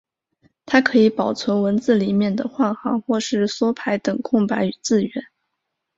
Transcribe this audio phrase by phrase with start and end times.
[0.65, 5.23] 它可以保存文字里面的换行或是缩排等空白字元。